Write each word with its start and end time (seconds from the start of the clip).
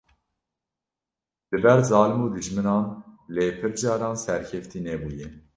li 1.51 1.57
ber 1.63 1.79
zalim 1.91 2.19
û 2.25 2.27
dijminan 2.37 2.85
lê 3.35 3.47
pir 3.59 3.71
caran 3.81 4.15
serkeftî 4.25 4.79
nebûye. 4.87 5.27